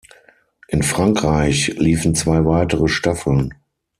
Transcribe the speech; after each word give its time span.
In 0.69 0.81
Frankreich 0.81 1.75
liefen 1.77 2.15
zwei 2.15 2.43
weitere 2.43 2.87
Staffeln. 2.87 3.53